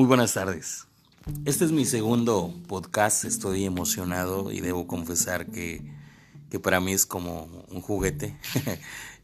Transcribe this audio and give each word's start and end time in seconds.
Muy 0.00 0.06
buenas 0.06 0.32
tardes. 0.32 0.86
Este 1.44 1.66
es 1.66 1.72
mi 1.72 1.84
segundo 1.84 2.54
podcast. 2.68 3.26
Estoy 3.26 3.66
emocionado 3.66 4.50
y 4.50 4.60
debo 4.60 4.86
confesar 4.86 5.44
que, 5.44 5.92
para 6.62 6.80
mí 6.80 6.92
es 6.92 7.04
como 7.04 7.66
un 7.68 7.82
juguete, 7.82 8.34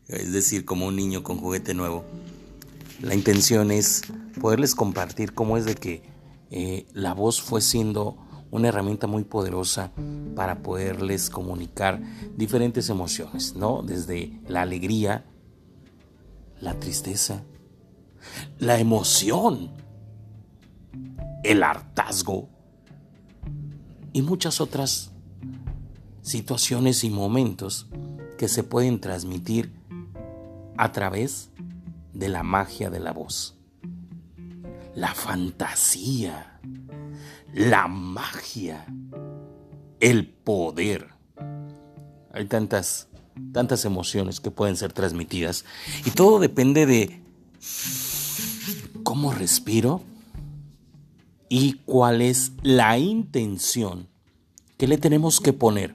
es 0.09 0.33
decir, 0.35 0.67
como 0.67 0.85
un 0.85 0.95
niño 0.95 1.23
con 1.23 1.39
juguete 1.39 1.73
nuevo. 1.73 2.05
La 3.01 3.15
intención 3.15 3.71
es 3.71 4.03
poderles 4.39 4.75
compartir 4.75 5.33
cómo 5.33 5.57
es 5.57 5.65
de 5.65 5.77
que 5.77 6.03
eh, 6.51 6.85
la 6.93 7.15
voz 7.15 7.41
fue 7.41 7.63
siendo 7.63 8.19
una 8.51 8.69
herramienta 8.69 9.07
muy 9.07 9.25
poderosa 9.25 9.93
para 10.35 10.63
poderles 10.63 11.31
comunicar 11.31 12.03
diferentes 12.37 12.91
emociones, 12.91 13.57
¿no? 13.57 13.81
Desde 13.81 14.43
la 14.47 14.61
alegría, 14.61 15.25
la 16.61 16.79
tristeza, 16.79 17.45
la 18.59 18.79
emoción, 18.79 19.86
el 21.51 21.63
hartazgo 21.63 22.49
y 24.13 24.23
muchas 24.23 24.61
otras 24.61 25.13
situaciones 26.23 27.05
y 27.05 27.11
momentos 27.11 27.87
que 28.39 28.49
se 28.49 28.63
pueden 28.63 29.01
transmitir 29.01 29.73
a 30.77 30.93
través 30.93 31.51
de 32.13 32.29
la 32.29 32.43
magia 32.43 32.91
de 32.91 33.01
la 33.01 33.13
voz. 33.13 33.57
La 34.95 35.15
fantasía, 35.15 36.61
la 37.53 37.87
magia, 37.89 38.87
el 40.01 40.27
poder. 40.27 41.09
Hay 42.33 42.47
tantas 42.47 43.09
tantas 43.53 43.85
emociones 43.85 44.41
que 44.41 44.51
pueden 44.51 44.77
ser 44.77 44.93
transmitidas 44.93 45.65
y 46.05 46.11
todo 46.11 46.39
depende 46.39 46.87
de 46.87 47.23
cómo 49.03 49.33
respiro 49.33 50.03
y 51.49 51.75
cuál 51.85 52.23
es 52.23 52.53
la 52.63 52.99
intención 52.99 54.09
que 54.77 54.89
le 54.89 54.99
tenemos 54.99 55.41
que 55.41 55.53
poner 55.53 55.95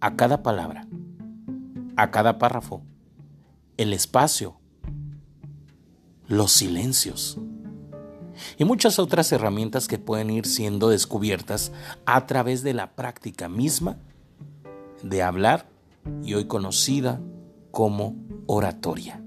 a 0.00 0.16
cada 0.16 0.42
palabra, 0.42 0.86
a 1.96 2.10
cada 2.10 2.38
párrafo, 2.38 2.82
el 3.76 3.92
espacio, 3.92 4.56
los 6.26 6.52
silencios 6.52 7.38
y 8.58 8.64
muchas 8.64 8.98
otras 8.98 9.30
herramientas 9.32 9.88
que 9.88 9.98
pueden 9.98 10.30
ir 10.30 10.46
siendo 10.46 10.88
descubiertas 10.88 11.72
a 12.04 12.26
través 12.26 12.62
de 12.62 12.74
la 12.74 12.94
práctica 12.94 13.48
misma 13.48 13.96
de 15.02 15.22
hablar 15.22 15.68
y 16.22 16.34
hoy 16.34 16.46
conocida 16.46 17.20
como 17.70 18.16
oratoria. 18.46 19.23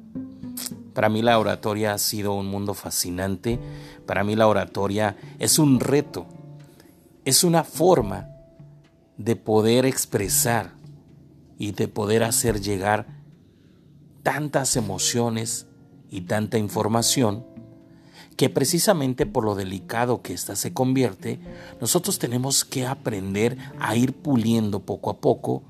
Para 0.97 1.09
mí 1.09 1.21
la 1.21 1.37
oratoria 1.37 1.93
ha 1.93 1.99
sido 1.99 2.33
un 2.33 2.47
mundo 2.47 2.73
fascinante, 2.73 3.59
para 4.07 4.23
mí 4.23 4.35
la 4.35 4.47
oratoria 4.47 5.15
es 5.37 5.59
un 5.59 5.79
reto, 5.79 6.25
es 7.23 7.43
una 7.43 7.63
forma 7.63 8.29
de 9.15 9.35
poder 9.35 9.85
expresar 9.85 10.71
y 11.59 11.73
de 11.73 11.87
poder 11.87 12.23
hacer 12.23 12.61
llegar 12.61 13.05
tantas 14.23 14.75
emociones 14.75 15.67
y 16.09 16.21
tanta 16.21 16.57
información 16.57 17.45
que 18.35 18.49
precisamente 18.49 19.27
por 19.27 19.43
lo 19.43 19.53
delicado 19.53 20.23
que 20.23 20.33
ésta 20.33 20.55
se 20.55 20.73
convierte, 20.73 21.39
nosotros 21.79 22.17
tenemos 22.17 22.65
que 22.65 22.87
aprender 22.87 23.55
a 23.79 23.95
ir 23.95 24.13
puliendo 24.13 24.79
poco 24.79 25.11
a 25.11 25.17
poco 25.21 25.61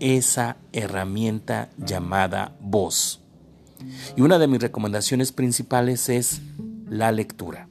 esa 0.00 0.58
herramienta 0.74 1.70
llamada 1.78 2.54
voz. 2.60 3.20
Y 4.16 4.20
una 4.22 4.38
de 4.38 4.48
mis 4.48 4.60
recomendaciones 4.60 5.32
principales 5.32 6.08
es 6.08 6.40
la 6.88 7.12
lectura. 7.12 7.68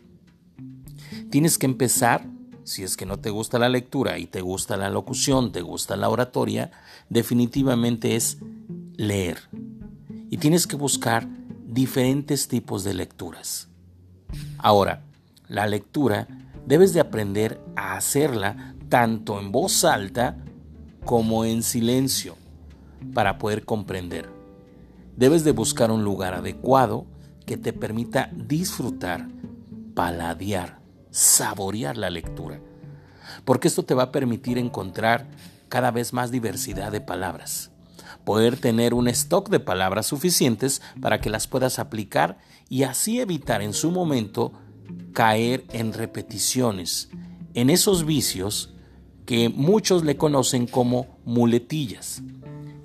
Tienes 1.30 1.58
que 1.58 1.66
empezar, 1.66 2.26
si 2.64 2.84
es 2.84 2.98
que 2.98 3.06
no 3.06 3.20
te 3.20 3.30
gusta 3.30 3.60
la 3.60 3.70
lectura 3.70 4.18
y 4.18 4.26
te 4.26 4.42
gusta 4.42 4.78
la 4.78 4.90
locución, 4.90 5.52
te 5.52 5.62
gusta 5.62 5.96
la 5.96 6.10
oratoria, 6.10 6.72
definitivamente 7.10 8.16
es 8.16 8.38
leer. 8.96 9.38
Y 10.30 10.38
tienes 10.38 10.68
que 10.68 10.76
buscar 10.76 11.28
diferentes 11.68 12.48
tipos 12.48 12.84
de 12.84 12.94
lecturas. 12.94 13.68
Ahora, 14.58 15.04
la 15.48 15.68
lectura 15.68 16.28
debes 16.66 16.94
de 16.94 17.00
aprender 17.00 17.60
a 17.76 17.96
hacerla 17.96 18.76
tanto 18.90 19.40
en 19.40 19.52
voz 19.52 19.84
alta 19.84 20.38
como 21.06 21.46
en 21.46 21.64
silencio 21.64 22.36
para 23.14 23.38
poder 23.38 23.66
comprender. 23.66 24.39
Debes 25.20 25.44
de 25.44 25.52
buscar 25.52 25.92
un 25.92 26.06
lugar 26.06 26.34
adecuado 26.34 27.06
que 27.46 27.58
te 27.58 27.74
permita 27.74 28.32
disfrutar, 28.34 29.28
paladear, 29.94 30.80
saborear 31.12 31.98
la 31.98 32.10
lectura, 32.10 32.62
porque 33.44 33.68
esto 33.68 33.84
te 33.84 33.94
va 33.94 34.04
a 34.04 34.12
permitir 34.14 34.58
encontrar 34.58 35.28
cada 35.68 35.92
vez 35.92 36.14
más 36.14 36.32
diversidad 36.32 36.94
de 36.94 37.02
palabras, 37.02 37.70
poder 38.24 38.56
tener 38.56 38.94
un 38.94 39.10
stock 39.10 39.50
de 39.50 39.60
palabras 39.60 40.06
suficientes 40.06 40.82
para 41.02 41.20
que 41.20 41.30
las 41.30 41.48
puedas 41.48 41.80
aplicar 41.80 42.38
y 42.70 42.84
así 42.84 43.20
evitar 43.20 43.62
en 43.62 43.74
su 43.74 43.92
momento 43.92 44.54
caer 45.12 45.66
en 45.74 45.92
repeticiones, 45.92 47.10
en 47.56 47.70
esos 47.70 48.06
vicios 48.06 48.74
que 49.26 49.50
muchos 49.50 50.06
le 50.06 50.16
conocen 50.16 50.66
como 50.66 51.20
muletillas. 51.26 52.24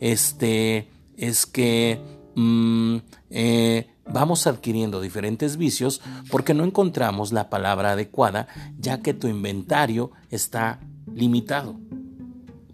Este 0.00 0.90
es 1.16 1.46
que 1.46 2.13
mm, 2.34 2.96
eh, 3.30 3.88
vamos 4.06 4.46
adquiriendo 4.46 5.00
diferentes 5.00 5.56
vicios 5.56 6.00
porque 6.30 6.54
no 6.54 6.64
encontramos 6.64 7.32
la 7.32 7.50
palabra 7.50 7.92
adecuada 7.92 8.48
ya 8.78 9.00
que 9.00 9.14
tu 9.14 9.28
inventario 9.28 10.12
está 10.30 10.80
limitado. 11.12 11.76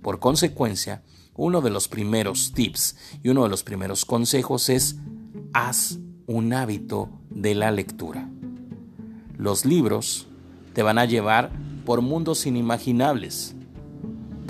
Por 0.03 0.19
consecuencia, 0.19 1.03
uno 1.35 1.61
de 1.61 1.71
los 1.71 1.89
primeros 1.89 2.53
tips 2.53 2.97
y 3.23 3.29
uno 3.29 3.45
de 3.45 3.49
los 3.49 3.63
primeros 3.63 4.05
consejos 4.05 4.69
es 4.69 4.97
haz 5.53 5.99
un 6.27 6.53
hábito 6.53 7.11
de 7.29 7.55
la 7.55 7.71
lectura. 7.71 8.29
Los 9.37 9.65
libros 9.65 10.27
te 10.75 10.83
van 10.83 10.99
a 10.99 11.05
llevar 11.05 11.51
por 11.85 12.03
mundos 12.03 12.47
inimaginables 12.47 13.55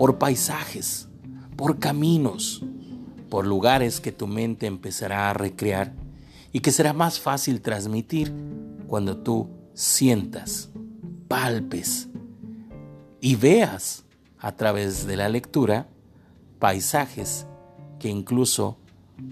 por 0.00 0.16
paisajes, 0.16 1.10
por 1.56 1.78
caminos, 1.78 2.64
por 3.30 3.46
lugares 3.46 4.00
que 4.00 4.12
tu 4.12 4.26
mente 4.26 4.66
empezará 4.66 5.30
a 5.30 5.34
recrear 5.34 5.92
y 6.52 6.60
que 6.60 6.72
será 6.72 6.92
más 6.92 7.20
fácil 7.20 7.62
transmitir 7.62 8.32
cuando 8.88 9.16
tú 9.16 9.48
sientas, 9.72 10.68
palpes 11.28 12.08
y 13.20 13.36
veas 13.36 14.04
a 14.38 14.52
través 14.52 15.06
de 15.06 15.16
la 15.16 15.28
lectura 15.28 15.86
paisajes 16.58 17.46
que 18.00 18.08
incluso 18.08 18.76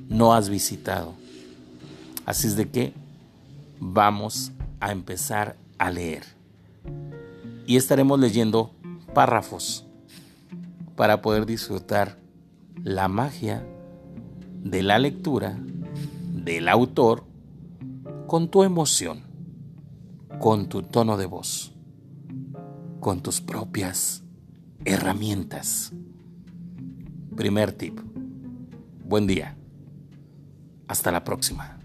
no 0.09 0.33
has 0.33 0.49
visitado. 0.49 1.15
Así 2.25 2.47
es 2.47 2.57
de 2.57 2.69
que 2.69 2.93
vamos 3.81 4.53
a 4.81 4.93
empezar 4.93 5.57
a 5.79 5.91
leer. 5.91 6.25
Y 7.67 7.77
estaremos 7.77 8.21
leyendo 8.21 8.71
párrafos 9.13 9.85
para 10.95 11.21
poder 11.21 11.47
disfrutar 11.47 12.17
la 12.85 13.09
magia 13.09 13.65
de 14.71 14.83
la 14.83 14.99
lectura 14.99 15.59
del 16.35 16.69
autor 16.69 17.25
con 18.27 18.51
tu 18.51 18.65
emoción, 18.65 19.23
con 20.39 20.69
tu 20.69 20.83
tono 20.83 21.17
de 21.17 21.25
voz, 21.25 21.73
con 23.01 23.23
tus 23.23 23.41
propias 23.41 24.25
herramientas. 24.85 25.93
Primer 27.35 27.73
tip. 27.73 27.99
Buen 29.05 29.27
día. 29.27 29.57
Hasta 30.87 31.11
la 31.13 31.25
próxima. 31.25 31.78